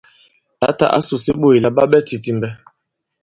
[0.59, 2.49] Tǎtà ǎ sùse ɓôt àla ɓa ɓɛ titimbɛ.